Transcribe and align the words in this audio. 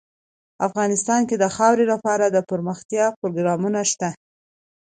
افغانستان 0.67 1.21
کې 1.29 1.35
د 1.39 1.45
خاوره 1.55 1.85
لپاره 1.93 2.25
دپرمختیا 2.37 3.05
پروګرامونه 3.19 3.81
شته. 3.91 4.09